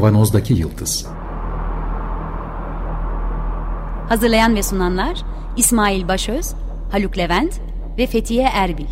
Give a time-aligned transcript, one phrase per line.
[0.00, 1.06] Kavanozdaki Yıldız
[4.08, 5.22] Hazırlayan ve sunanlar
[5.56, 6.54] İsmail Başöz,
[6.92, 7.60] Haluk Levent
[7.98, 8.86] ve Fethiye Erbil.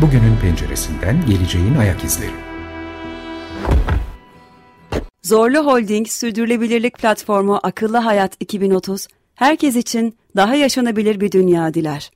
[0.00, 2.30] Bugünün penceresinden geleceğin ayak izleri.
[5.22, 12.10] Zorlu Holding Sürdürülebilirlik Platformu Akıllı Hayat 2030, herkes için daha yaşanabilir bir dünya diler.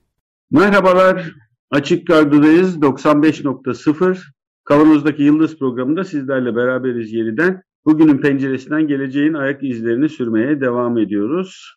[0.50, 1.32] Merhabalar,
[1.70, 4.18] Açık Radyo'dayız 95.0.
[4.64, 7.62] Kavanoz'daki Yıldız programında sizlerle beraberiz yeniden.
[7.84, 11.76] Bugünün penceresinden geleceğin ayak izlerini sürmeye devam ediyoruz.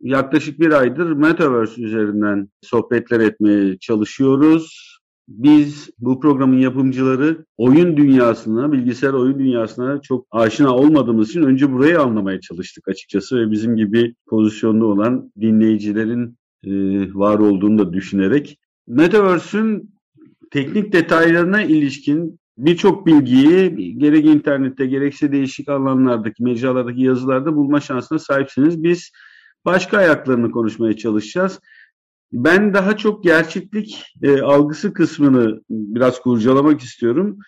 [0.00, 4.87] Yaklaşık bir aydır Metaverse üzerinden sohbetler etmeye çalışıyoruz.
[5.28, 12.00] Biz bu programın yapımcıları oyun dünyasına, bilgisayar oyun dünyasına çok aşina olmadığımız için önce burayı
[12.00, 16.70] anlamaya çalıştık açıkçası ve bizim gibi pozisyonda olan dinleyicilerin e,
[17.14, 18.58] var olduğunu da düşünerek.
[18.86, 19.94] Metaverse'ün
[20.50, 28.82] teknik detaylarına ilişkin birçok bilgiyi gerek internette gerekse değişik alanlardaki, mecralardaki yazılarda bulma şansına sahipsiniz.
[28.82, 29.10] Biz
[29.64, 31.60] başka ayaklarını konuşmaya çalışacağız.
[32.32, 37.38] Ben daha çok gerçeklik e, algısı kısmını biraz kurcalamak istiyorum.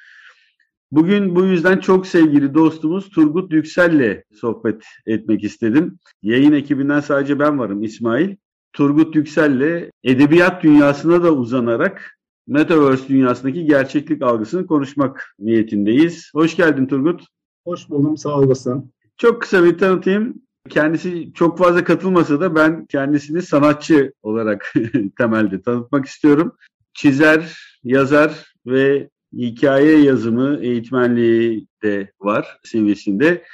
[0.90, 5.98] Bugün bu yüzden çok sevgili dostumuz Turgut Yüksel'le sohbet etmek istedim.
[6.22, 8.36] Yayın ekibinden sadece ben varım İsmail.
[8.72, 16.30] Turgut Yüksel'le edebiyat dünyasına da uzanarak Metaverse dünyasındaki gerçeklik algısını konuşmak niyetindeyiz.
[16.34, 17.26] Hoş geldin Turgut.
[17.64, 18.92] Hoş buldum, sağ olasın.
[19.16, 20.42] Çok kısa bir tanıtayım.
[20.68, 24.74] Kendisi çok fazla katılmasa da ben kendisini sanatçı olarak
[25.18, 26.56] temelde tanıtmak istiyorum.
[26.94, 33.44] Çizer, yazar ve hikaye yazımı eğitmenliği de var seviyesinde.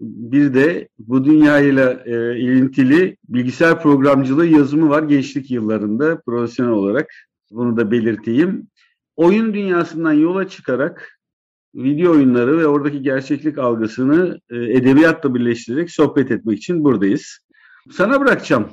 [0.00, 7.10] Bir de bu dünyayla e, ilintili bilgisayar programcılığı yazımı var gençlik yıllarında profesyonel olarak.
[7.50, 8.68] Bunu da belirteyim.
[9.16, 11.20] Oyun dünyasından yola çıkarak
[11.74, 17.38] video oyunları ve oradaki gerçeklik algısını e, edebiyatla birleştirerek sohbet etmek için buradayız.
[17.92, 18.68] Sana bırakacağım.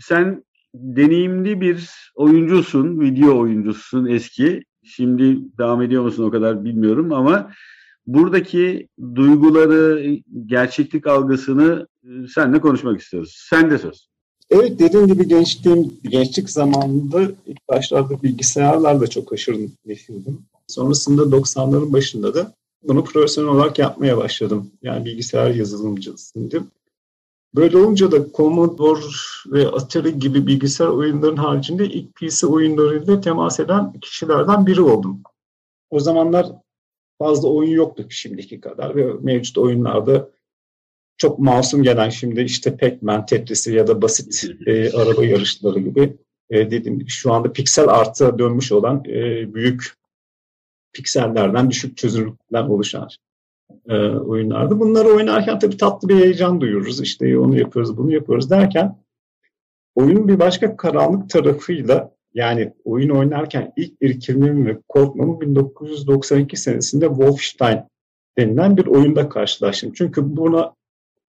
[0.00, 4.62] Sen deneyimli bir oyuncusun, video oyuncusun eski.
[4.84, 7.50] Şimdi devam ediyor musun o kadar bilmiyorum ama
[8.06, 13.46] buradaki duyguları, gerçeklik algısını e, seninle konuşmak istiyoruz.
[13.50, 14.08] Sen de söz.
[14.50, 20.38] Evet dediğim gibi gençliğim, gençlik zamanında ilk başlarda bilgisayarlarla çok aşırı neşirdim.
[20.68, 24.70] Sonrasında 90'ların başında da bunu profesyonel olarak yapmaya başladım.
[24.82, 26.70] Yani bilgisayar yazılımcısıydım.
[27.54, 29.00] Böyle olunca da Commodore
[29.46, 35.22] ve Atari gibi bilgisayar oyunlarının haricinde ilk PC oyunlarıyla temas eden kişilerden biri oldum.
[35.90, 36.46] O zamanlar
[37.18, 40.30] fazla oyun yoktu şimdiki kadar ve mevcut oyunlarda
[41.16, 46.16] çok masum gelen şimdi işte Pac-Man, Tetris'i ya da basit e, araba yarışları gibi
[46.50, 49.97] e, dediğim gibi şu anda piksel artı dönmüş olan e, büyük
[50.98, 53.08] piksellerden düşük çözünürlükten oluşan
[53.88, 54.80] e, oyunlardı.
[54.80, 57.00] Bunları oynarken tabii tatlı bir heyecan duyuyoruz.
[57.00, 58.96] İşte onu yapıyoruz, bunu yapıyoruz derken
[59.94, 67.80] oyunun bir başka karanlık tarafıyla yani oyun oynarken ilk irkilmem ve korkmamı 1992 senesinde Wolfenstein
[68.38, 69.92] denilen bir oyunda karşılaştım.
[69.92, 70.74] Çünkü buna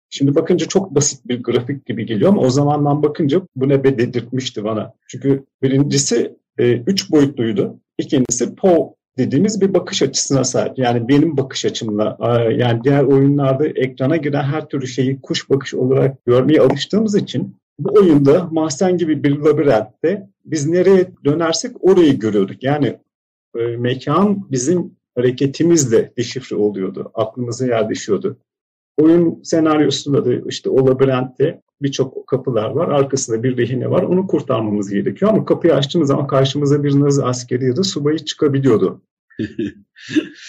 [0.10, 3.98] şimdi bakınca çok basit bir grafik gibi geliyor ama o zamandan bakınca bu ne be
[3.98, 4.94] dedirtmişti bana.
[5.08, 7.80] Çünkü birincisi e, üç boyutluydu.
[7.98, 10.78] İkincisi Poe dediğimiz bir bakış açısına sahip.
[10.78, 12.18] Yani benim bakış açımla
[12.58, 18.00] yani diğer oyunlarda ekrana giren her türlü şeyi kuş bakış olarak görmeye alıştığımız için bu
[18.00, 22.64] oyunda mahzen gibi bir labirentte biz nereye dönersek orayı görüyorduk.
[22.64, 23.00] Yani
[23.58, 27.12] e, mekan bizim hareketimizle deşifre oluyordu.
[27.14, 28.38] Aklımıza yerleşiyordu.
[28.98, 32.88] Oyun senaryosunda da işte o labirentte birçok kapılar var.
[32.88, 34.04] Arkasında bir rehine var.
[34.04, 35.32] Onu kurtarmamız gerekiyor.
[35.32, 39.02] Ama kapıyı açtığımız zaman karşımıza bir Nazi askeri ya da subayı çıkabiliyordu.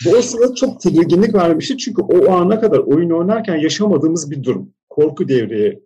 [0.04, 1.76] Bu o sırada çok tedirginlik vermişti.
[1.76, 4.72] Çünkü o ana kadar oyun oynarken yaşamadığımız bir durum.
[4.88, 5.80] Korku devreye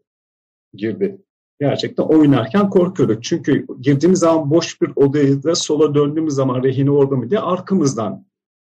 [0.74, 1.18] girdi.
[1.60, 3.24] Gerçekten oynarken korkuyorduk.
[3.24, 8.26] Çünkü girdiğimiz zaman boş bir odaya da sola döndüğümüz zaman rehine orada mı diye arkamızdan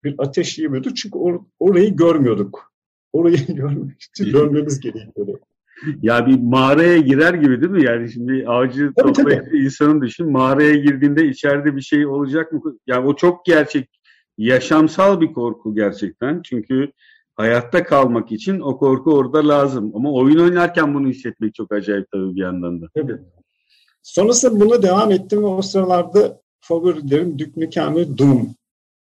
[0.05, 0.97] bir ateş yiyorduk.
[0.97, 2.73] Çünkü or- orayı görmüyorduk.
[3.13, 5.41] Orayı görmek için görmemiz gerekiyordu.
[6.03, 7.85] Ya bir mağaraya girer gibi değil mi?
[7.85, 12.79] Yani şimdi avcı toplayıp insanın düşün mağaraya girdiğinde içeride bir şey olacak mı?
[12.87, 13.89] Yani o çok gerçek,
[14.39, 16.43] yaşamsal bir korku gerçekten.
[16.43, 16.93] Çünkü
[17.35, 19.93] hayatta kalmak için o korku orada lazım.
[19.95, 22.87] Ama oyun oynarken bunu hissetmek çok acayip tabii bir yandan da.
[22.95, 23.19] Tabii.
[24.03, 28.55] Sonrasında buna devam ettim ve o sıralarda favorilerim Duke Nukem Doom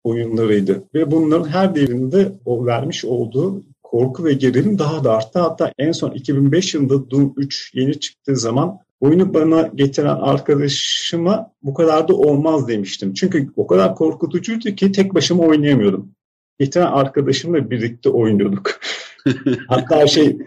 [0.04, 0.84] oyunlarıydı.
[0.94, 5.38] Ve bunların her birinde o vermiş olduğu korku ve gerilim daha da arttı.
[5.38, 11.74] Hatta en son 2005 yılında Doom 3 yeni çıktığı zaman oyunu bana getiren arkadaşıma bu
[11.74, 13.14] kadar da olmaz demiştim.
[13.14, 16.10] Çünkü o kadar korkutucuydu ki tek başıma oynayamıyordum.
[16.58, 18.80] Getiren arkadaşımla birlikte oynuyorduk.
[19.68, 20.38] Hatta şey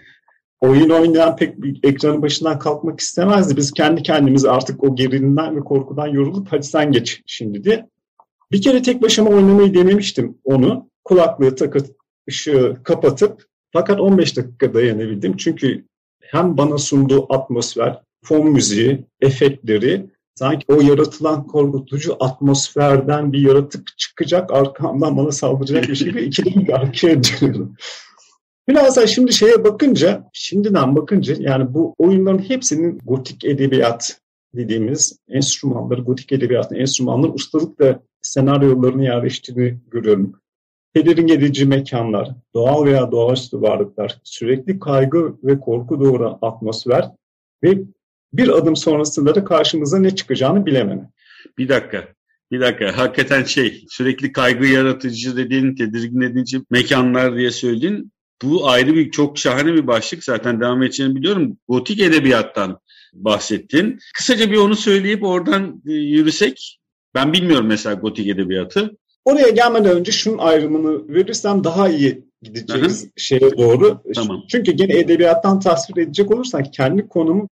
[0.59, 3.57] oyun oynayan pek bir ekranın başından kalkmak istemezdi.
[3.57, 7.89] Biz kendi kendimiz artık o gerilimden ve korkudan yorulup hadi sen geç şimdi diye.
[8.51, 10.89] Bir kere tek başıma oynamayı denemiştim onu.
[11.03, 11.87] Kulaklığı takıp
[12.29, 15.37] ışığı kapatıp fakat 15 dakika dayanabildim.
[15.37, 15.85] Çünkü
[16.21, 24.53] hem bana sunduğu atmosfer, fon müziği, efektleri sanki o yaratılan korkutucu atmosferden bir yaratık çıkacak
[24.53, 27.75] arkamdan bana saldıracak bir şey ikide bir arkaya dönüyorum.
[28.69, 34.21] Biraz da şimdi şeye bakınca, şimdiden bakınca yani bu oyunların hepsinin gotik edebiyat
[34.55, 40.35] dediğimiz enstrümanları, gotik edebiyatın enstrümanları ustalıkla senaryolarını yerleştirdiğini görüyorum.
[40.93, 47.11] Tedirgin edici mekanlar, doğal veya doğaüstü varlıklar, sürekli kaygı ve korku doğuran atmosfer
[47.63, 47.83] ve
[48.33, 51.09] bir adım sonrasında da karşımıza ne çıkacağını bilememe.
[51.57, 52.07] Bir dakika.
[52.51, 52.97] Bir dakika.
[52.97, 58.11] Hakikaten şey sürekli kaygı yaratıcı dediğin, tedirgin edici mekanlar diye söylediğin
[58.41, 60.23] bu ayrı bir çok şahane bir başlık.
[60.23, 61.57] Zaten devam edeceğini biliyorum.
[61.67, 62.79] Gotik edebiyattan
[63.13, 63.99] bahsettin.
[64.13, 66.79] Kısaca bir onu söyleyip oradan e, yürüsek.
[67.15, 68.97] Ben bilmiyorum mesela gotik edebiyatı.
[69.25, 73.11] Oraya gelmeden önce şunun ayrımını verirsem daha iyi gideceğiz Hı-hı.
[73.17, 74.01] şeye doğru.
[74.15, 74.43] Tamam.
[74.49, 77.49] Çünkü gene edebiyattan tasvir edecek olursan kendi konumu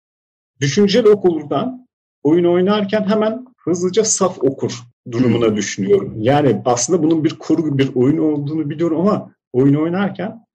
[0.61, 1.87] düşünceli okuldan
[2.23, 4.79] oyun oynarken hemen hızlıca saf okur
[5.11, 5.55] durumuna hmm.
[5.55, 6.13] düşünüyorum.
[6.17, 10.45] Yani aslında bunun bir kurgu, bir oyun olduğunu biliyorum ama oyun oynarken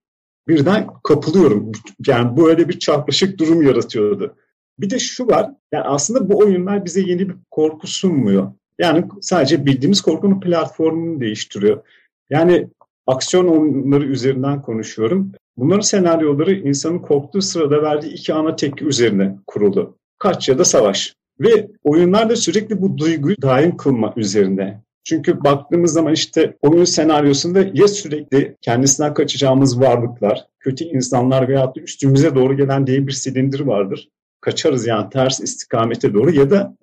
[0.49, 1.73] birden kapılıyorum.
[2.06, 4.37] Yani böyle bir çarpışık durum yaratıyordu.
[4.79, 8.53] Bir de şu var, yani aslında bu oyunlar bize yeni bir korku sunmuyor.
[8.79, 11.83] Yani sadece bildiğimiz korkunun platformunu değiştiriyor.
[12.31, 12.69] Yani
[13.06, 15.33] aksiyon oyunları üzerinden konuşuyorum.
[15.56, 19.97] Bunların senaryoları insanın korktuğu sırada verdiği iki ana tepki üzerine kurulu.
[20.19, 21.15] Kaç ya da savaş.
[21.41, 24.85] Ve oyunlarda sürekli bu duyguyu daim kılma üzerine.
[25.05, 31.81] Çünkü baktığımız zaman işte oyun senaryosunda ya sürekli kendisinden kaçacağımız varlıklar, kötü insanlar veya da
[31.81, 34.09] üstümüze doğru gelen diye bir silindir vardır.
[34.41, 36.77] Kaçarız yani ters istikamete doğru ya da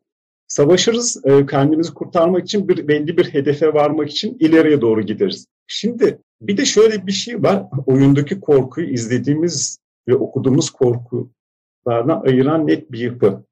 [0.47, 5.45] savaşırız e, kendimizi kurtarmak için bir belli bir hedefe varmak için ileriye doğru gideriz.
[5.67, 7.65] Şimdi bir de şöyle bir şey var.
[7.85, 13.43] Oyundaki korkuyu izlediğimiz ve okuduğumuz korkulardan ayıran net bir yapı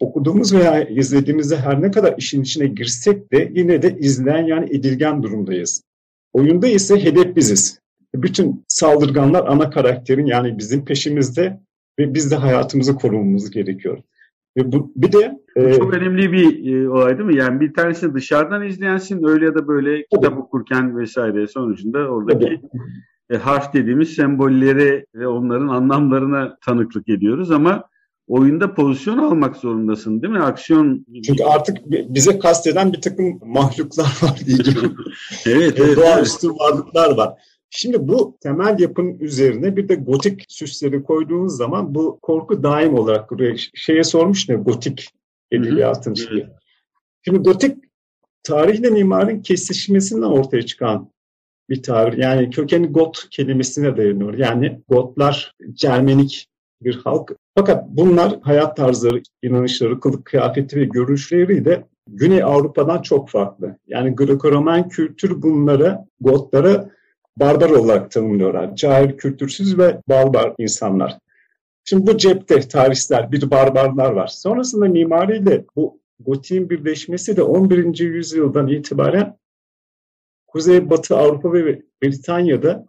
[0.00, 5.22] okuduğumuz veya izlediğimizde her ne kadar işin içine girsek de yine de izleyen yani edilgen
[5.22, 5.82] durumdayız.
[6.32, 7.80] Oyunda ise hedef biziz.
[8.14, 11.60] Bütün saldırganlar ana karakterin yani bizim peşimizde
[11.98, 13.98] ve biz de hayatımızı korumamız gerekiyor.
[14.58, 17.36] Ve bu, bir de bu çok e, önemli bir e, olay değil mi?
[17.36, 22.60] Yani bir tanesi dışarıdan izleyensin öyle ya da böyle kitap okurken vesaire sonucunda oradaki
[23.30, 27.84] e, harf dediğimiz sembolleri ve onların anlamlarına tanıklık ediyoruz ama
[28.28, 30.42] oyunda pozisyon almak zorundasın değil mi?
[30.42, 31.06] Aksiyon...
[31.26, 34.96] Çünkü artık bize kasteden bir takım mahluklar var diyeceğim.
[35.46, 35.96] evet, evet.
[35.96, 36.60] Doğaüstü evet.
[36.60, 37.34] varlıklar var.
[37.70, 43.30] Şimdi bu temel yapının üzerine bir de gotik süsleri koyduğunuz zaman bu korku daim olarak
[43.30, 43.58] duruyor.
[43.74, 45.08] Şeye sormuş ne gotik
[45.50, 46.46] edebiyatın şeyi.
[47.24, 47.76] Şimdi gotik
[48.42, 51.10] tarihle mimarın kesişmesinden ortaya çıkan
[51.70, 52.18] bir tabir.
[52.18, 54.34] Yani kökeni got kelimesine dayanıyor.
[54.34, 56.48] Yani gotlar Cermenik
[56.82, 57.32] bir halk.
[57.54, 63.76] Fakat bunlar hayat tarzları, inanışları, kılık kıyafeti ve görüşleriyle Güney Avrupa'dan çok farklı.
[63.86, 66.90] Yani Greco-Roman kültür bunları Gotlara
[67.40, 68.76] barbar olarak tanımlıyorlar.
[68.76, 71.18] Cahil, kültürsüz ve barbar insanlar.
[71.84, 74.26] Şimdi bu cepte tarihler, bir barbarlar var.
[74.26, 77.98] Sonrasında mimariyle bu gotiğin birleşmesi de 11.
[77.98, 79.36] yüzyıldan itibaren
[80.46, 82.86] Kuzey Batı Avrupa ve Britanya'da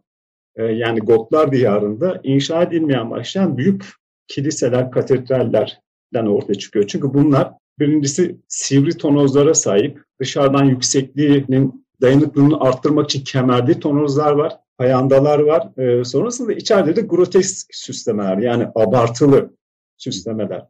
[0.55, 3.85] e, yani Gotlar diyarında inşa edilmeyen başlayan büyük
[4.27, 6.87] kiliseler, katedrallerden ortaya çıkıyor.
[6.87, 15.39] Çünkü bunlar birincisi sivri tonozlara sahip, dışarıdan yüksekliğinin dayanıklılığını arttırmak için kemerli tonozlar var, payandalar
[15.39, 15.77] var.
[15.77, 19.53] E, sonrasında içeride de grotesk süslemeler yani abartılı
[19.97, 20.65] süslemeler.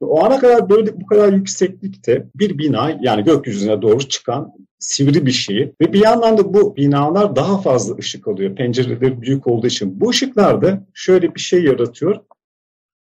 [0.00, 5.30] O ana kadar böyle bu kadar yükseklikte bir bina yani gökyüzüne doğru çıkan sivri bir
[5.30, 8.56] şey ve bir yandan da bu binalar daha fazla ışık alıyor.
[8.56, 10.00] Pencereleri büyük olduğu için.
[10.00, 12.20] Bu ışıklar da şöyle bir şey yaratıyor.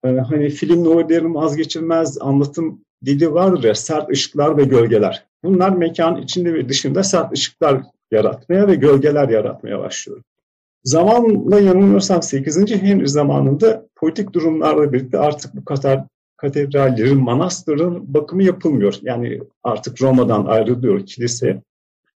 [0.05, 5.25] Ee, hani film noirlerin vazgeçilmez anlatım dili vardır ya sert ışıklar ve gölgeler.
[5.43, 7.81] Bunlar mekan içinde ve dışında sert ışıklar
[8.11, 10.21] yaratmaya ve gölgeler yaratmaya başlıyor.
[10.83, 12.71] Zamanla yanılmıyorsam 8.
[12.71, 16.03] Henry zamanında politik durumlarla birlikte artık bu kadar
[16.37, 18.95] katedrallerin, manastırın bakımı yapılmıyor.
[19.01, 21.61] Yani artık Roma'dan ayrılıyor kilise.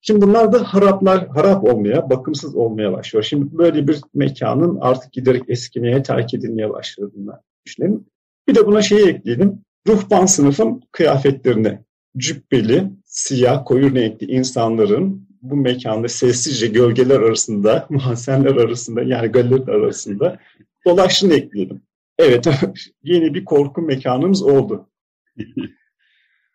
[0.00, 3.22] Şimdi bunlar da haraplar, harap olmaya, bakımsız olmaya başlıyor.
[3.22, 8.04] Şimdi böyle bir mekanın artık giderek eskimeye, terk edilmeye başladığını düşünelim.
[8.48, 9.60] Bir de buna şeyi ekleyelim.
[9.86, 11.78] Ruhban sınıfın kıyafetlerini
[12.16, 20.38] cübbeli, siyah, koyu renkli insanların bu mekanda sessizce gölgeler arasında, mahzenler arasında yani galeri arasında
[20.86, 21.82] dolaştığını ekledim.
[22.18, 22.46] Evet,
[23.02, 24.88] yeni bir korku mekanımız oldu.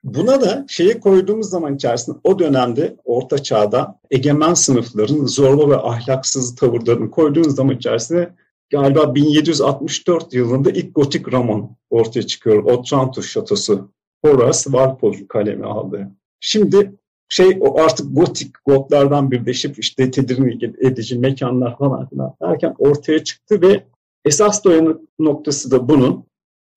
[0.04, 6.56] Buna da şeyi koyduğumuz zaman içerisinde o dönemde orta çağda egemen sınıfların zorlu ve ahlaksız
[6.56, 8.34] tavırlarını koyduğumuz zaman içerisinde
[8.74, 12.64] galiba 1764 yılında ilk gotik roman ortaya çıkıyor.
[12.64, 13.90] Otranto Şatosu.
[14.26, 16.12] Horace Walpole kalemi aldı.
[16.40, 16.96] Şimdi
[17.30, 23.62] şey o artık gotik gotlardan birleşip işte tedirgin edici mekanlar falan filan derken ortaya çıktı
[23.62, 23.84] ve
[24.26, 26.26] esas dayanık noktası da bunun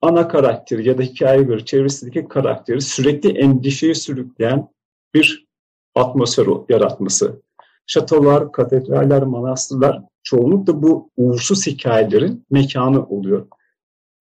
[0.02, 4.68] ana karakteri ya da hikayeye göre çevresindeki karakteri sürekli endişeye sürükleyen
[5.14, 5.46] bir
[5.94, 7.42] atmosfer yaratması.
[7.86, 13.46] Şatolar, katedraller, manastırlar çoğunlukla bu uğursuz hikayelerin mekanı oluyor.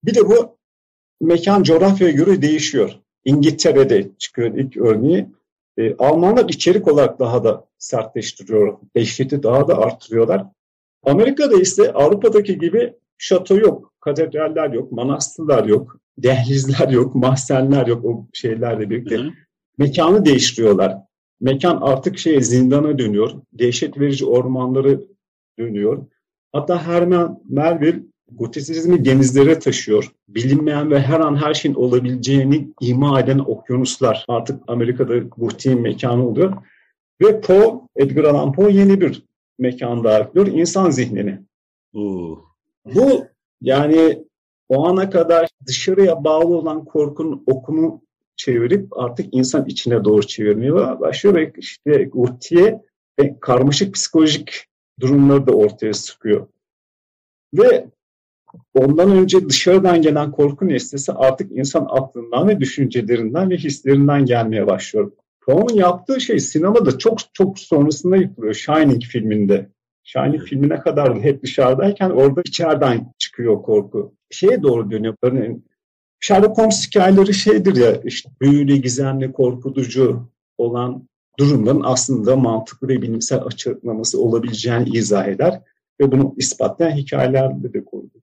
[0.04, 0.56] Bir de bu
[1.20, 2.90] mekan coğrafyaya göre değişiyor.
[3.24, 5.26] İngiltere'de çıkıyor ilk örneği.
[5.78, 8.78] E, Almanlar içerik olarak daha da sertleştiriyor.
[8.96, 10.46] Dehşeti daha da artırıyorlar.
[11.02, 18.26] Amerika'da ise Avrupa'daki gibi şato yok, katedraller yok, manastırlar yok, dehlizler yok, mahzenler yok o
[18.32, 19.16] şeylerle birlikte.
[19.16, 19.30] Hı hı.
[19.78, 20.98] Mekanı değiştiriyorlar.
[21.40, 23.30] Mekan artık şey zindana dönüyor.
[23.52, 25.00] Dehşet verici ormanları
[25.58, 26.06] dönüyor.
[26.52, 28.02] Hatta Herman Melville
[28.32, 30.12] gotisizmi denizlere taşıyor.
[30.28, 36.56] Bilinmeyen ve her an her şeyin olabileceğini ima eden okyanuslar artık Amerika'da gotiğin mekanı oluyor.
[37.22, 39.22] Ve Poe, Edgar Allan Poe yeni bir
[39.58, 40.46] mekan ekliyor.
[40.46, 41.38] İnsan zihnini.
[41.94, 42.38] Oo.
[42.94, 43.24] Bu
[43.60, 44.24] yani
[44.68, 48.02] o ana kadar dışarıya bağlı olan korkunun okunu
[48.36, 52.82] çevirip artık insan içine doğru çevirmeye başlıyor ve işte Gutiye
[53.20, 54.66] ve karmaşık psikolojik
[55.00, 56.46] durumları da ortaya çıkıyor.
[57.54, 57.86] Ve
[58.74, 65.12] ondan önce dışarıdan gelen korku nesnesi artık insan aklından ve düşüncelerinden ve hislerinden gelmeye başlıyor.
[65.40, 68.54] Poe'nun yaptığı şey sinemada çok çok sonrasında yapılıyor.
[68.54, 69.68] Shining filminde.
[70.04, 74.14] Shining filmine kadar hep dışarıdayken orada içeriden çıkıyor korku.
[74.30, 75.14] Şeye doğru dönüyor.
[75.22, 75.66] Örneğin
[76.20, 81.08] Sherlock Holmes hikayeleri şeydir ya işte büyülü, gizemli, korkutucu olan
[81.38, 85.62] durumların aslında mantıklı ve bilimsel açıklaması olabileceğini izah eder
[86.00, 88.22] ve bunu ispatlayan hikayelerle de koydu.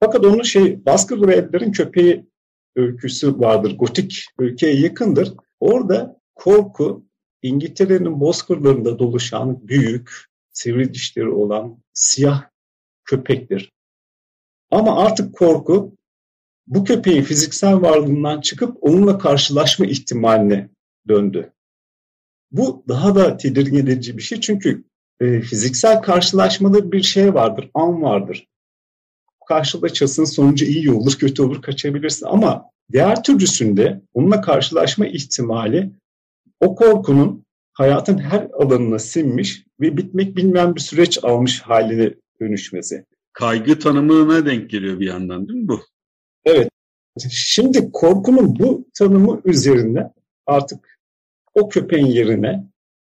[0.00, 2.26] Fakat onun şey Baskır ve Edler'in köpeği
[2.76, 3.78] öyküsü vardır.
[3.78, 5.34] Gotik ülkeye yakındır.
[5.60, 7.04] Orada korku
[7.42, 10.10] İngiltere'nin bozkırlarında doluşan büyük,
[10.52, 12.42] sivri dişleri olan siyah
[13.04, 13.72] köpektir.
[14.70, 15.96] Ama artık korku
[16.66, 20.68] bu köpeğin fiziksel varlığından çıkıp onunla karşılaşma ihtimaline
[21.08, 21.52] döndü.
[22.50, 24.84] Bu daha da tedirgin edici bir şey çünkü
[25.20, 28.46] e, fiziksel karşılaşmada bir şey vardır, an vardır.
[29.48, 35.90] Karşılaşasın sonucu iyi olur, kötü olur, kaçabilirsin ama diğer türlüsünde onunla karşılaşma ihtimali
[36.60, 43.04] o korkunun hayatın her alanına sinmiş ve bitmek bilmeyen bir süreç almış haline dönüşmesi.
[43.32, 45.80] Kaygı tanımına denk geliyor bir yandan değil mi bu?
[46.44, 46.68] Evet.
[47.30, 50.10] Şimdi korkunun bu tanımı üzerine
[50.46, 50.98] artık
[51.54, 52.64] o köpeğin yerine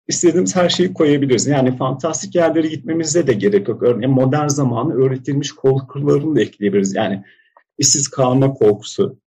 [0.08, 1.48] istediğimiz her şeyi koyabiliriz.
[1.48, 3.84] Yani fantastik yerlere gitmemize de gerek yok.
[3.84, 6.96] Örneğin modern zamanı öğretilmiş korkularını da ekleyebiliriz.
[6.96, 7.24] Yani
[7.78, 9.20] işsiz kalma korkusu,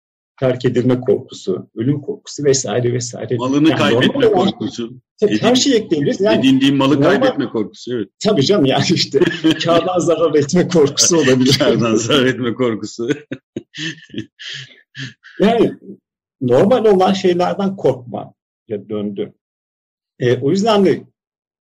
[0.43, 3.37] terk edilme korkusu, ölüm korkusu vesaire vesaire.
[3.37, 5.01] Malını yani kaybetme korkusu.
[5.21, 6.21] Tabii Edin, her şeyi ekleyebiliriz.
[6.21, 7.97] Yani, edindiğin malı normal, kaybetme korkusu.
[7.97, 8.09] Evet.
[8.25, 9.19] Tabii canım yani işte
[9.65, 11.59] kardan zarar etme korkusu olabilir.
[11.59, 13.09] kardan zarar etme korkusu.
[15.41, 15.73] yani
[16.41, 18.35] normal olan şeylerden korkma
[18.69, 19.33] ya döndü.
[20.21, 21.05] E, o yüzden de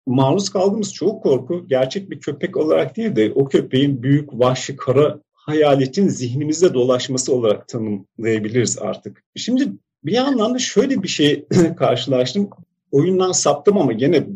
[0.06, 5.20] maruz kaldığımız çoğu korku gerçek bir köpek olarak değil de o köpeğin büyük, vahşi, kara
[5.46, 9.24] hayaletin zihnimizde dolaşması olarak tanımlayabiliriz artık.
[9.36, 9.72] Şimdi
[10.04, 11.44] bir yandan da şöyle bir şey
[11.78, 12.50] karşılaştım.
[12.90, 14.26] Oyundan saptım ama gene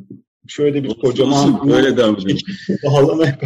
[0.49, 2.39] şöyle bir kocaman böyle devam edelim.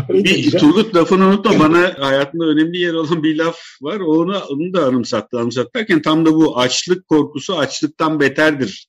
[0.09, 4.01] bir Turgut lafını unutma bana hayatında önemli yer olan bir laf var.
[4.01, 5.39] Onu, onu da anımsattı.
[5.39, 8.89] Anımsatırken tam da bu açlık korkusu açlıktan beterdir.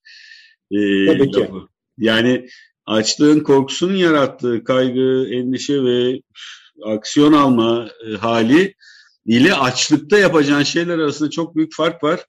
[0.71, 1.39] Ee, Tabii ki.
[1.39, 1.67] Lafı.
[1.97, 2.47] Yani
[2.85, 6.19] açlığın korkusunun yarattığı kaygı, endişe ve
[6.85, 8.75] aksiyon alma e, hali
[9.25, 12.25] ile açlıkta yapacağın şeyler arasında çok büyük fark var.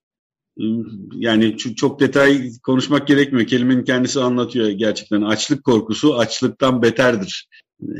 [1.15, 3.47] Yani çok detay konuşmak gerekmiyor.
[3.47, 5.23] Kelimenin kendisi anlatıyor gerçekten.
[5.23, 7.49] Açlık korkusu açlıktan beterdir.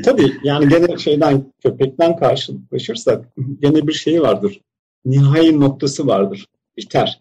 [0.03, 3.25] Tabii yani gene şeyden köpekten karşılaşırsak
[3.61, 4.61] gene bir şey vardır.
[5.05, 6.47] Nihai noktası vardır.
[6.77, 7.19] Biter.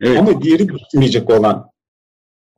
[0.00, 0.18] Evet.
[0.18, 1.70] Ama diğeri bitmeyecek olan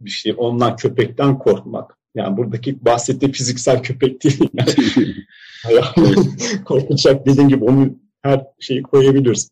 [0.01, 0.35] bir şey.
[0.37, 1.99] Ondan köpekten korkmak.
[2.15, 4.49] Yani buradaki bahsettiği fiziksel köpek değil.
[4.55, 6.15] Yani
[6.65, 9.51] korkacak dediğim gibi onu her şeyi koyabiliriz.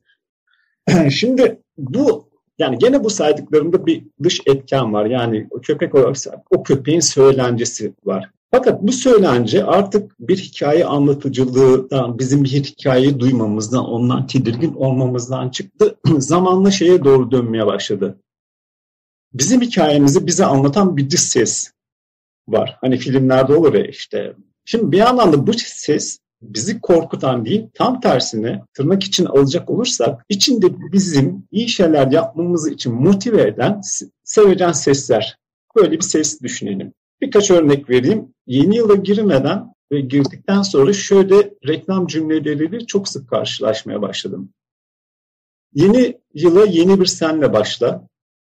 [1.10, 2.28] Şimdi bu
[2.58, 5.06] yani gene bu saydıklarımda bir dış etken var.
[5.06, 6.16] Yani o köpek olarak
[6.50, 8.30] o köpeğin söylencesi var.
[8.50, 15.96] Fakat bu söylence artık bir hikaye anlatıcılığından, bizim bir hikayeyi duymamızdan, ondan tedirgin olmamızdan çıktı.
[16.18, 18.18] Zamanla şeye doğru dönmeye başladı.
[19.34, 21.72] Bizim hikayemizi bize anlatan bir dış ses
[22.48, 22.78] var.
[22.80, 24.36] Hani filmlerde olur ya işte.
[24.64, 30.24] Şimdi bir yandan da bu ses bizi korkutan değil, tam tersine tırnak için alacak olursak
[30.28, 33.80] içinde bizim iyi şeyler yapmamız için motive eden
[34.24, 35.38] sevecen sesler.
[35.76, 36.92] Böyle bir ses düşünelim.
[37.20, 38.34] Birkaç örnek vereyim.
[38.46, 44.52] Yeni yıla girmeden ve girdikten sonra şöyle reklam cümleleriyle çok sık karşılaşmaya başladım.
[45.74, 48.08] Yeni yıla yeni bir senle başla.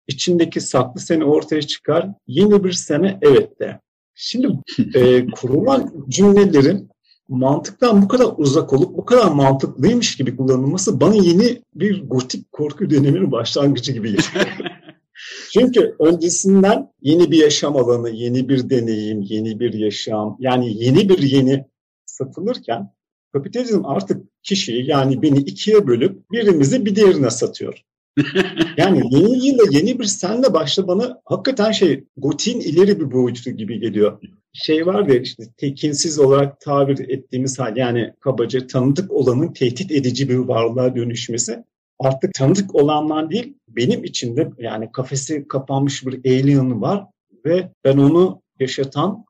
[0.09, 2.07] İçindeki saklı seni ortaya çıkar.
[2.27, 3.79] Yeni bir sene evet de.
[4.15, 4.47] Şimdi
[4.95, 6.89] e, kurulan cümlelerin
[7.27, 12.89] mantıktan bu kadar uzak olup bu kadar mantıklıymış gibi kullanılması bana yeni bir gotik korku
[12.89, 14.47] döneminin başlangıcı gibi geliyor.
[15.53, 21.21] Çünkü öncesinden yeni bir yaşam alanı, yeni bir deneyim, yeni bir yaşam, yani yeni bir
[21.21, 21.65] yeni
[22.05, 22.93] satılırken
[23.33, 27.83] kapitalizm artık kişiyi yani beni ikiye bölüp birimizi bir diğerine satıyor.
[28.77, 33.79] Yani yeni yılda yeni bir senle başla bana hakikaten şey gotin ileri bir boyutu gibi
[33.79, 34.21] geliyor.
[34.53, 40.29] Şey var ya işte tekinsiz olarak tabir ettiğimiz hal yani kabaca tanıdık olanın tehdit edici
[40.29, 41.63] bir varlığa dönüşmesi
[41.99, 47.05] artık tanıdık olanlar değil benim içinde yani kafesi kapanmış bir alien var
[47.45, 49.25] ve ben onu yaşatan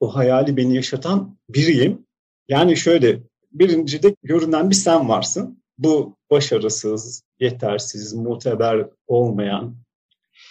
[0.00, 2.06] o hayali beni yaşatan biriyim.
[2.48, 3.20] Yani şöyle
[3.52, 5.62] birincide görünen bir sen varsın.
[5.78, 9.76] Bu başarısız, yetersiz, muteber olmayan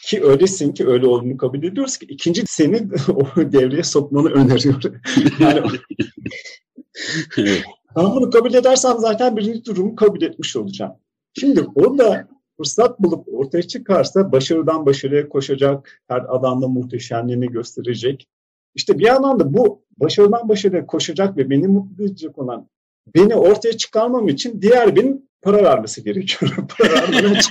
[0.05, 2.77] ki öylesin ki öyle olduğunu kabul ediyoruz ki ikinci seni
[3.15, 5.01] o devreye sokmanı öneriyorum.
[5.39, 5.61] yani
[7.95, 10.93] ben bunu kabul edersem zaten birinci durumu kabul etmiş olacağım.
[11.33, 18.27] Şimdi orada fırsat bulup ortaya çıkarsa başarıdan başarıya koşacak, her alanda muhteşemliğini gösterecek.
[18.75, 22.69] İşte bir yandan da bu başarıdan başarıya koşacak ve beni mutlu edecek olan
[23.15, 26.55] beni ortaya çıkarmam için diğer birinin para vermesi gerekiyor.
[26.77, 27.35] para vermeden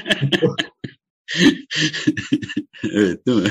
[2.93, 3.49] Evet değil mi?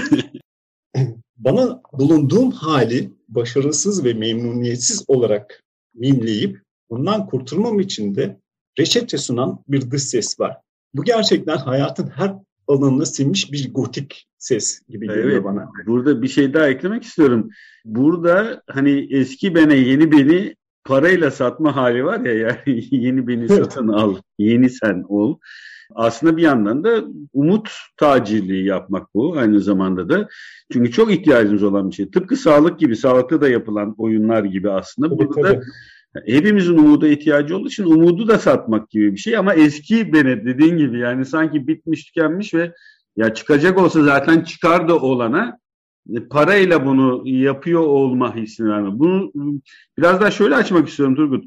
[1.38, 5.64] Bana bulunduğum hali başarısız ve memnuniyetsiz olarak
[5.94, 8.40] mimleyip bundan kurtulmam için de
[8.80, 10.58] reçete sunan bir dış ses var.
[10.94, 12.34] Bu gerçekten hayatın her
[12.68, 15.70] alanına sinmiş bir gotik ses gibi geliyor evet, bana.
[15.86, 17.50] Burada bir şey daha eklemek istiyorum.
[17.86, 22.58] Burada hani eski bene yeni beni parayla satma hali var ya yani
[22.92, 25.38] yeni beni satın al, yeni sen ol.
[25.96, 30.28] Aslında bir yandan da umut tacirliği yapmak bu aynı zamanda da.
[30.74, 32.12] Çünkü çok ihtiyacımız olan bir şey.
[32.12, 35.10] Tıpkı sağlık gibi, sağlıkta da yapılan oyunlar gibi aslında.
[35.10, 35.66] Tabii, Burada tabii
[36.26, 40.78] hepimizin umuda ihtiyacı olduğu için umudu da satmak gibi bir şey ama eski bene dediğin
[40.78, 42.74] gibi yani sanki bitmiş tükenmiş ve
[43.18, 45.58] ya çıkacak olsa zaten çıkar da olana
[46.30, 49.00] parayla bunu yapıyor olma hissini verme.
[49.00, 49.32] Bunu
[49.98, 51.46] biraz daha şöyle açmak istiyorum Turgut.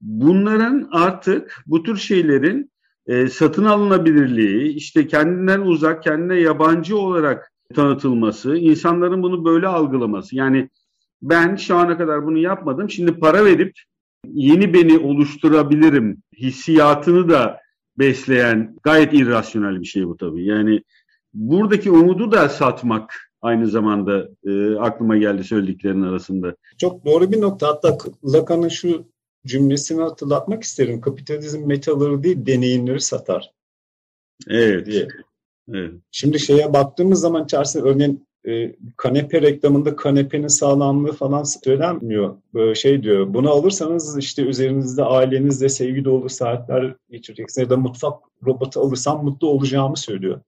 [0.00, 2.70] Bunların artık bu tür şeylerin
[3.06, 10.36] e, satın alınabilirliği, işte kendinden uzak, kendine yabancı olarak tanıtılması, insanların bunu böyle algılaması.
[10.36, 10.68] Yani
[11.22, 12.90] ben şu ana kadar bunu yapmadım.
[12.90, 13.72] Şimdi para verip
[14.26, 17.60] yeni beni oluşturabilirim hissiyatını da
[17.98, 20.44] besleyen gayet irrasyonel bir şey bu tabii.
[20.44, 20.82] Yani
[21.34, 26.56] buradaki umudu da satmak aynı zamanda e, aklıma geldi söylediklerinin arasında.
[26.78, 27.68] Çok doğru bir nokta.
[27.68, 29.04] Hatta Lacan'ın şu
[29.46, 31.00] cümlesini hatırlatmak isterim.
[31.00, 33.52] Kapitalizm metaları değil deneyimleri satar.
[34.48, 34.86] Evet.
[34.86, 35.08] Diye.
[35.72, 35.92] evet.
[36.10, 42.36] Şimdi şeye baktığımız zaman içerisinde örneğin e, kanepe reklamında kanepenin sağlamlığı falan söylenmiyor.
[42.54, 48.22] Böyle şey diyor, bunu alırsanız işte üzerinizde ailenizle sevgi dolu saatler geçireceksiniz ya da mutfak
[48.46, 50.40] robotu alırsam mutlu olacağımı söylüyor.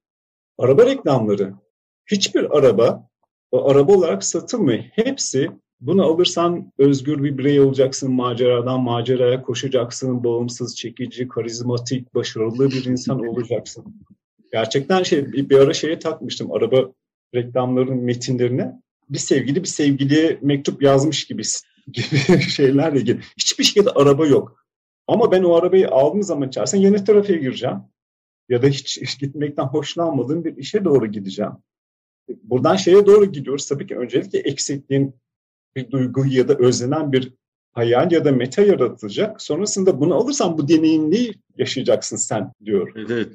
[0.59, 1.55] Araba reklamları,
[2.07, 3.09] hiçbir araba
[3.53, 4.85] araba olarak satılmıyor.
[4.92, 12.85] Hepsi bunu alırsan özgür bir birey olacaksın, maceradan maceraya koşacaksın, bağımsız, çekici, karizmatik, başarılı bir
[12.85, 13.85] insan olacaksın.
[14.53, 16.53] Gerçekten şey bir ara şeye takmıştım.
[16.53, 16.92] Araba
[17.35, 21.42] reklamların metinlerine bir sevgili bir sevgiliye mektup yazmış gibi
[21.92, 23.21] gibi şeylerle ilgili.
[23.37, 24.66] Hiçbir şeyde araba yok.
[25.09, 27.77] Ama ben o arabayı aldığım zaman içerisinde yeni trafiğe gireceğim.
[28.49, 31.53] Ya da hiç, hiç gitmekten hoşlanmadığım bir işe doğru gideceğim.
[32.43, 33.69] Buradan şeye doğru gidiyoruz.
[33.69, 35.15] Tabii ki öncelikle eksikliğin
[35.77, 37.35] bir duygu ya da özlenen bir
[37.73, 39.43] hayal ya da meta yaratılacak.
[39.43, 42.93] Sonrasında bunu alırsan bu deneyimliği yaşayacaksın sen diyor.
[42.97, 43.29] Evet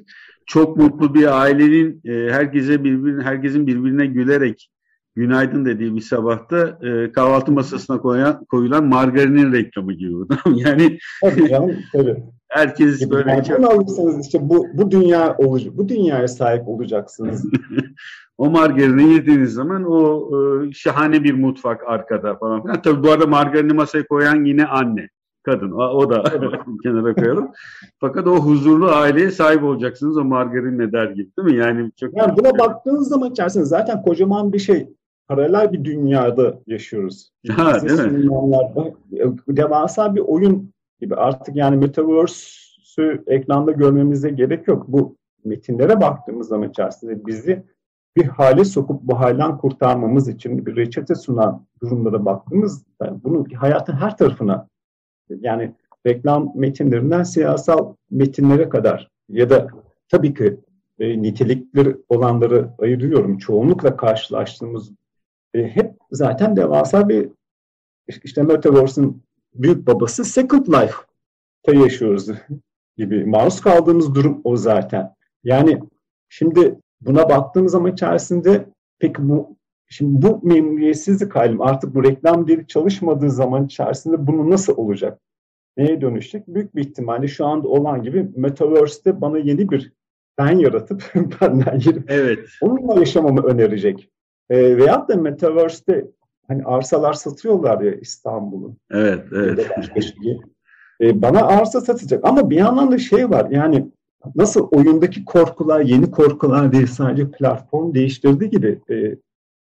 [0.46, 4.70] çok mutlu bir ailenin e, herkese birbirine herkesin birbirine gülerek
[5.16, 10.14] günaydın dediği bir sabahta e, kahvaltı masasına koyan, koyulan margarinin reklamı gibi.
[10.54, 12.16] yani tabii canım, tabii.
[12.48, 13.64] Herkes böyle yani çok...
[13.64, 15.76] alırsanız işte bu bu dünya olacak.
[15.76, 17.46] Bu dünyaya sahip olacaksınız.
[18.42, 22.82] o margarini yediğiniz zaman o e, şahane bir mutfak arkada falan filan.
[22.82, 25.08] Tabii bu arada margarini masaya koyan yine anne
[25.42, 25.70] kadın.
[25.70, 26.22] O, o da
[26.82, 27.52] kenara koyalım.
[28.00, 31.56] Fakat o huzurlu aileye sahip olacaksınız o margarinle der gibi değil mi?
[31.56, 34.88] Yani çok yani buna baktığınız zaman içerisinde zaten kocaman bir şey
[35.28, 37.32] paralel bir dünyada yaşıyoruz.
[37.50, 38.30] Ha, değil mi?
[39.48, 44.84] Devasa bir oyun gibi artık yani Metaverse'ü ekranda görmemize gerek yok.
[44.88, 47.62] Bu metinlere baktığımız zaman içerisinde bizi
[48.16, 54.16] bir hale sokup bu halden kurtarmamız için bir reçete sunan durumlara baktığımız bunu hayatın her
[54.16, 54.68] tarafına
[55.40, 55.74] yani
[56.06, 59.66] reklam metinlerinden siyasal metinlere kadar ya da
[60.08, 60.60] tabii ki
[60.98, 63.38] e, nitelikli olanları ayırıyorum.
[63.38, 64.92] Çoğunlukla karşılaştığımız
[65.54, 67.28] e, hep zaten devasa bir
[68.24, 69.22] işte Metaverse'ın
[69.54, 72.28] büyük babası Second Life'ta yaşıyoruz
[72.96, 73.24] gibi.
[73.24, 75.14] Maruz kaldığımız durum o zaten.
[75.44, 75.82] Yani
[76.28, 78.66] şimdi buna baktığımız zaman içerisinde
[78.98, 79.56] peki bu
[79.88, 85.20] şimdi bu memnuniyetsizlik halim artık bu reklam dili çalışmadığı zaman içerisinde bunu nasıl olacak?
[85.76, 86.48] Neye dönüşecek?
[86.48, 89.92] Büyük bir ihtimalle şu anda olan gibi Metaverse'de bana yeni bir
[90.38, 91.04] ben yaratıp
[91.40, 92.38] benden girip evet.
[92.60, 94.10] onunla yaşamamı önerecek.
[94.50, 96.10] E, veyahut da Metaverse'de
[96.48, 98.76] hani arsalar satıyorlar ya İstanbul'un.
[98.90, 99.70] Evet, evet.
[101.00, 103.92] E, bana arsa satacak ama bir yandan da şey var yani
[104.34, 109.16] nasıl oyundaki korkular yeni korkular değil sadece platform değiştirdiği gibi e,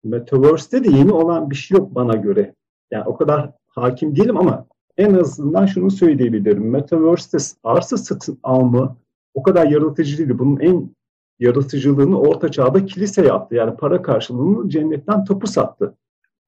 [0.04, 2.54] Metaverse'de de yeni olan bir şey yok bana göre.
[2.92, 4.66] Yani o kadar hakim değilim ama
[4.98, 6.70] en azından şunu söyleyebilirim.
[6.70, 8.98] Metaverse'de arsa satın alma
[9.34, 10.40] o kadar yaratıcı değildi.
[10.40, 10.96] Bunun en
[11.40, 13.56] yaratıcılığını orta çağda kilise yaptı.
[13.56, 15.98] Yani para karşılığını cennetten topu sattı.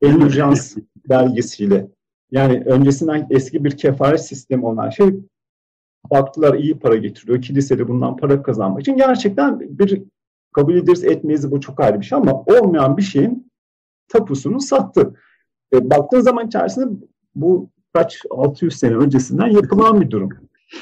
[0.02, 0.78] Endurjans
[1.10, 1.88] belgesiyle.
[2.32, 5.16] Yani öncesinden eski bir kefaret sistemi olan şey
[6.12, 7.42] baktılar iyi para getiriyor.
[7.42, 10.04] Kilisede bundan para kazanmak için gerçekten bir
[10.54, 13.52] kabul ederiz etmeyiz bu çok ayrı bir şey ama olmayan bir şeyin
[14.08, 15.14] tapusunu sattı.
[15.74, 20.30] E, baktığın zaman içerisinde bu kaç 600 sene öncesinden yapılan bir durum.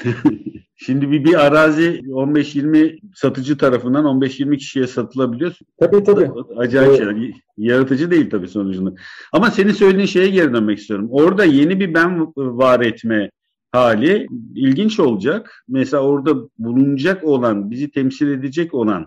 [0.76, 5.58] Şimdi bir, bir arazi 15-20 satıcı tarafından 15-20 kişiye satılabiliyor.
[5.80, 6.32] Tabii tabii.
[6.58, 6.98] Acayip evet.
[6.98, 7.32] şeyler.
[7.58, 8.94] Yaratıcı değil tabii sonucunda.
[9.32, 11.08] Ama senin söylediğin şeye geri dönmek istiyorum.
[11.12, 13.30] Orada yeni bir ben var etme
[13.74, 15.64] hali ilginç olacak.
[15.68, 19.06] Mesela orada bulunacak olan, bizi temsil edecek olan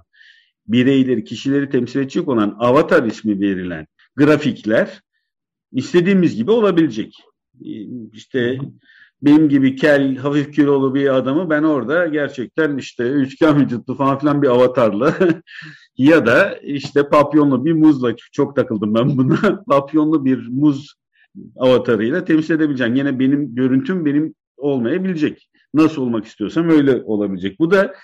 [0.69, 5.01] bireyleri, kişileri temsil edecek olan avatar ismi verilen grafikler
[5.73, 7.15] istediğimiz gibi olabilecek.
[8.13, 8.59] İşte
[9.23, 14.43] benim gibi kel, hafif kilolu bir adamı ben orada gerçekten işte üçgen vücutlu falan filan
[14.43, 15.15] bir avatarla
[15.99, 19.65] ya da işte papyonlu bir muzla çok takıldım ben buna.
[19.69, 20.95] papyonlu bir muz
[21.57, 22.95] avatarıyla temsil edebileceğim.
[22.95, 25.51] Yine benim görüntüm benim olmayabilecek.
[25.75, 27.59] Nasıl olmak istiyorsam öyle olabilecek.
[27.59, 27.95] Bu da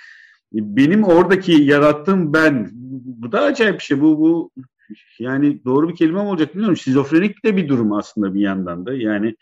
[0.53, 2.71] benim oradaki yarattığım ben.
[3.05, 4.01] Bu da acayip bir şey.
[4.01, 4.51] Bu, bu
[5.19, 6.77] yani doğru bir kelime mi olacak bilmiyorum.
[6.77, 8.95] Şizofrenik de bir durum aslında bir yandan da.
[8.95, 9.37] Yani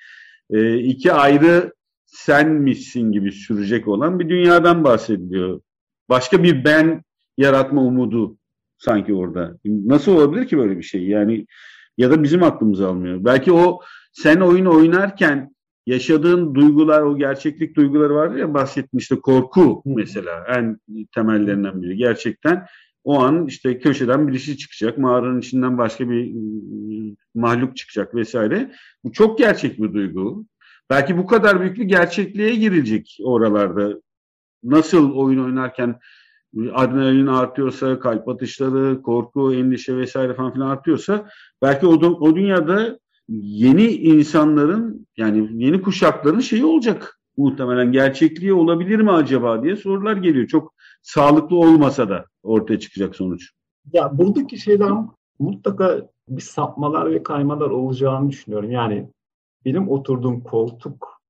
[0.50, 1.72] e, iki ayrı
[2.06, 5.60] sen misin gibi sürecek olan bir dünyadan bahsediliyor.
[6.08, 7.02] Başka bir ben
[7.38, 8.36] yaratma umudu
[8.78, 9.58] sanki orada.
[9.64, 11.06] Nasıl olabilir ki böyle bir şey?
[11.06, 11.46] Yani
[11.98, 13.24] ya da bizim aklımız almıyor.
[13.24, 13.80] Belki o
[14.12, 15.54] sen oyun oynarken
[15.90, 20.80] yaşadığın duygular, o gerçeklik duyguları vardır ya bahsettin işte korku mesela en
[21.14, 21.96] temellerinden biri.
[21.96, 22.66] Gerçekten
[23.04, 28.72] o an işte köşeden birisi çıkacak, mağaranın içinden başka bir ıı, mahluk çıkacak vesaire.
[29.04, 30.46] Bu çok gerçek bir duygu.
[30.90, 34.00] Belki bu kadar büyük bir gerçekliğe girilecek oralarda.
[34.62, 36.00] Nasıl oyun oynarken
[36.72, 41.28] adrenalin artıyorsa, kalp atışları, korku, endişe vesaire falan filan artıyorsa
[41.62, 42.98] belki o, o dünyada
[43.30, 50.46] yeni insanların yani yeni kuşakların şeyi olacak muhtemelen gerçekliği olabilir mi acaba diye sorular geliyor.
[50.46, 53.50] Çok sağlıklı olmasa da ortaya çıkacak sonuç.
[53.92, 54.92] Ya buradaki şeyler
[55.38, 58.70] mutlaka bir sapmalar ve kaymalar olacağını düşünüyorum.
[58.70, 59.08] Yani
[59.64, 61.20] benim oturduğum koltuk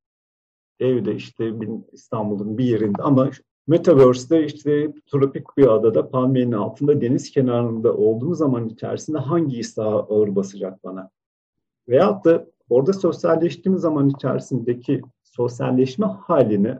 [0.81, 1.53] evde işte
[1.93, 3.31] İstanbul'un bir yerinde ama
[3.67, 10.01] Metaverse'de işte tropik bir adada palmiyenin altında deniz kenarında olduğum zaman içerisinde hangi his daha
[10.01, 11.11] ağır basacak bana?
[11.90, 16.79] Veyahut da orada sosyalleştiğim zaman içerisindeki sosyalleşme halini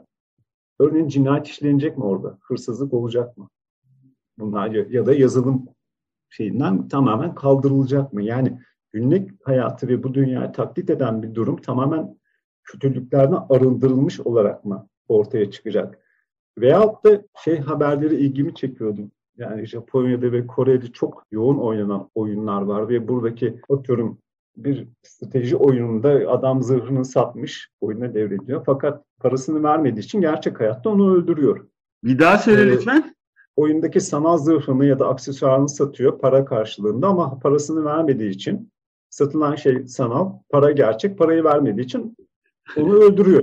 [0.79, 2.39] örneğin cinayet işlenecek mi orada?
[2.43, 3.49] Hırsızlık olacak mı?
[4.39, 5.69] Bunlar ya da yazılım
[6.29, 8.23] şeyinden tamamen kaldırılacak mı?
[8.23, 8.61] Yani
[8.93, 12.19] günlük hayatı ve bu dünyayı taklit eden bir durum tamamen
[12.65, 15.99] kötülüklerden arındırılmış olarak mı ortaya çıkacak?
[16.59, 19.11] Veyahut da şey haberleri ilgimi çekiyordu.
[19.37, 24.19] Yani Japonya'da ve Kore'de çok yoğun oynanan oyunlar var ve buradaki atıyorum
[24.57, 28.63] bir strateji oyununda adam zırhını satmış, oyuna devrediyor.
[28.67, 31.67] Fakat parasını vermediği için gerçek hayatta onu öldürüyor.
[32.05, 33.15] Bir daha söyle Ee, lütfen.
[33.57, 38.71] Oyundaki sanal zırhını ya da aksesuarını satıyor para karşılığında ama parasını vermediği için
[39.11, 42.17] satılan şey sanal, para gerçek, parayı vermediği için
[42.77, 43.43] onu öldürüyor.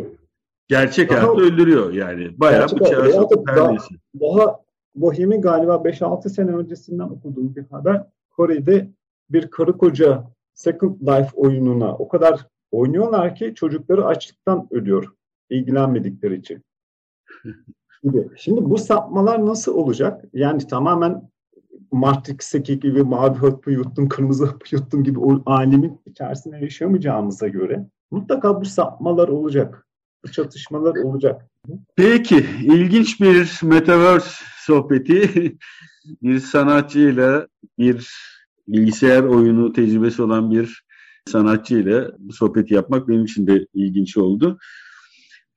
[0.68, 2.40] Gerçek hayatta öldürüyor yani.
[2.40, 3.78] Bayağı bıçağı sokup daha-.
[4.20, 4.60] Daha
[4.96, 8.04] Bohem'i galiba 5-6 sene öncesinden okuduğum bir haber.
[8.30, 8.92] Kore'de
[9.30, 10.24] bir karı koca
[10.58, 15.14] Second Life oyununa o kadar oynuyorlar ki çocukları açlıktan ölüyor.
[15.50, 16.64] ilgilenmedikleri için.
[18.04, 18.28] Gibi.
[18.38, 20.26] Şimdi bu sapmalar nasıl olacak?
[20.34, 21.30] Yani tamamen
[21.92, 28.62] Matrix'teki gibi mavi hapı yuttum, kırmızı hapı yuttum gibi o alemin içerisinde yaşamayacağımıza göre mutlaka
[28.62, 29.88] bu sapmalar olacak.
[30.24, 31.46] Bu çatışmalar olacak.
[31.96, 35.58] Peki, ilginç bir Metaverse sohbeti.
[36.22, 37.48] bir sanatçıyla,
[37.80, 38.08] bir
[38.68, 40.84] bilgisayar oyunu tecrübesi olan bir
[41.28, 44.58] sanatçıyla bu sohbeti yapmak benim için de ilginç oldu.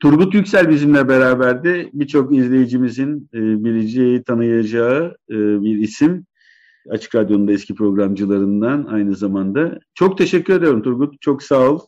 [0.00, 1.90] Turgut Yüksel bizimle beraberdi.
[1.92, 6.26] Birçok izleyicimizin e, bileceği, tanıyacağı e, bir isim.
[6.90, 9.78] Açık Radyo'nun da eski programcılarından aynı zamanda.
[9.94, 11.20] Çok teşekkür ediyorum Turgut.
[11.20, 11.80] Çok sağ ol.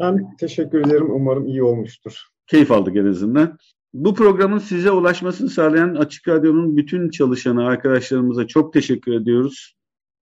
[0.00, 1.10] Ben teşekkür ederim.
[1.10, 2.12] Umarım iyi olmuştur.
[2.46, 3.58] Keyif aldık en azından.
[3.94, 9.77] Bu programın size ulaşmasını sağlayan Açık Radyo'nun bütün çalışanı arkadaşlarımıza çok teşekkür ediyoruz.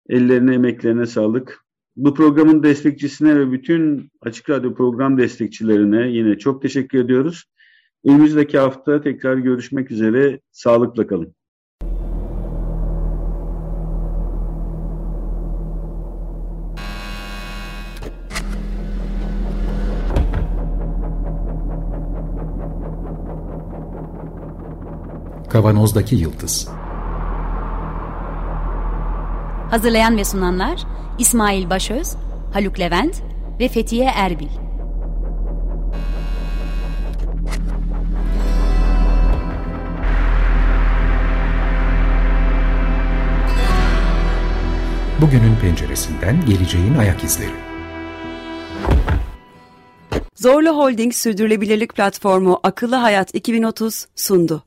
[0.09, 1.65] Ellerine, emeklerine sağlık.
[1.97, 7.45] Bu programın destekçisine ve bütün Açık Radyo program destekçilerine yine çok teşekkür ediyoruz.
[8.05, 10.41] Önümüzdeki hafta tekrar görüşmek üzere.
[10.53, 11.35] Sağlıkla kalın.
[25.51, 26.69] Kavanozdaki Yıldız
[29.73, 30.81] Hazırlayan ve sunanlar
[31.19, 32.09] İsmail Başöz,
[32.53, 33.23] Haluk Levent
[33.61, 34.49] ve Fethiye Erbil.
[45.21, 47.55] Bugünün penceresinden geleceğin ayak izleri.
[50.35, 54.65] Zorlu Holding Sürdürülebilirlik Platformu Akıllı Hayat 2030 sundu.